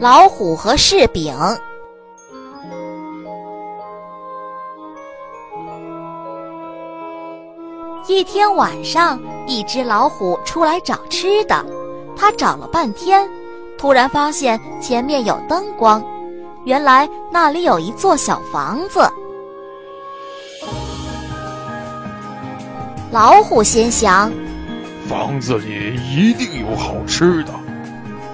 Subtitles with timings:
[0.00, 1.34] 老虎和柿饼。
[8.06, 11.64] 一天晚上，一只老虎出来找吃的。
[12.16, 13.28] 它找了半天，
[13.76, 16.02] 突然发现前面有灯光，
[16.64, 19.00] 原来那里有一座小房子。
[23.10, 24.32] 老虎心想：
[25.08, 27.52] 房子里一定有好吃的。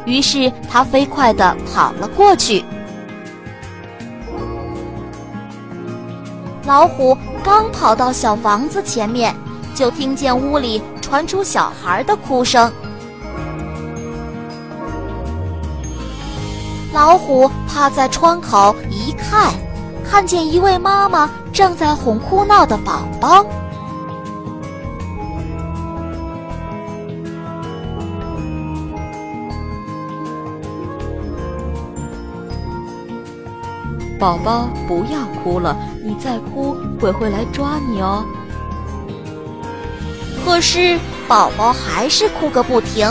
[0.04, 2.64] 于是他飞快地跑了过去。
[6.66, 9.34] 老虎刚跑到小房子前面，
[9.74, 12.72] 就听见屋里传出小孩的哭声。
[16.92, 19.52] 老虎趴在窗口一看，
[20.08, 23.44] 看见一位妈妈正在哄哭闹的宝宝。
[34.24, 38.24] 宝宝，不要哭了，你再哭，鬼会来抓你哦。
[40.42, 43.06] 可是宝宝还是哭个不停。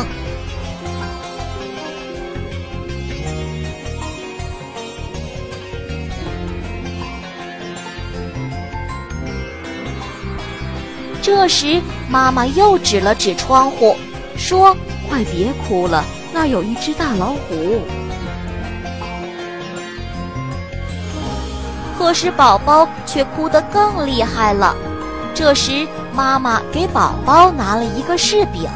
[11.22, 13.96] 这时，妈妈又指了指窗户，
[14.36, 14.76] 说
[15.08, 17.84] ：“快别哭了，那有一只大老虎。”
[22.04, 24.76] 可是宝宝却哭得更厉害了。
[25.34, 28.70] 这时，妈妈给宝宝拿了一个柿饼。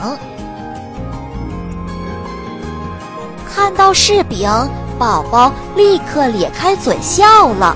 [3.45, 4.50] 看到柿饼，
[4.97, 7.75] 宝宝立刻咧开嘴笑了，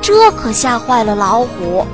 [0.00, 1.84] 这可吓坏了老虎。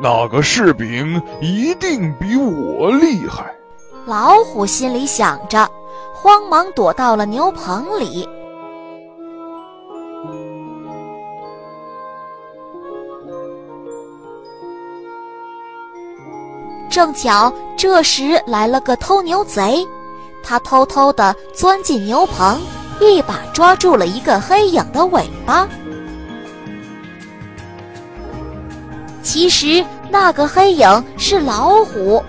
[0.00, 3.56] 那个柿饼一定比我厉害。
[4.06, 5.68] 老虎心里想着，
[6.12, 8.28] 慌忙躲到了牛棚里。
[16.88, 19.86] 正巧这时来了个偷牛贼，
[20.42, 22.60] 他偷偷地钻进牛棚，
[23.00, 25.68] 一把抓住了一个黑影的尾巴。
[29.22, 32.20] 其实那个黑影是老虎。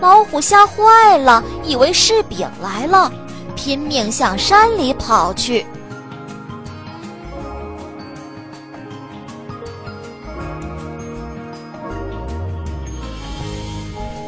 [0.00, 3.10] 老虎吓坏了，以为柿饼来了，
[3.56, 5.66] 拼命向山里跑去。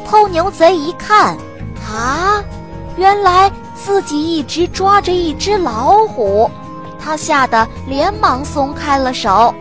[0.05, 1.37] 偷牛贼一看，
[1.89, 2.43] 啊，
[2.97, 6.51] 原来自己一直抓着一只老虎，
[6.99, 9.55] 他吓得连忙松开了手。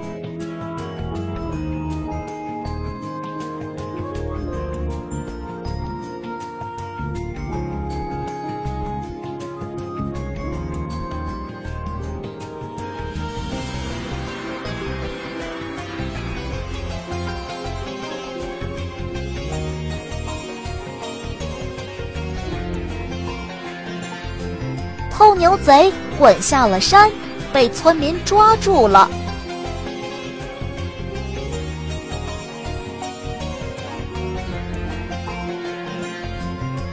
[25.20, 27.10] 偷牛贼滚下了山，
[27.52, 29.06] 被村民抓住了。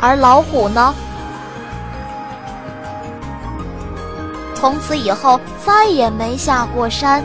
[0.02, 0.94] 而老虎呢？
[4.54, 7.24] 从此以后再也没下过山。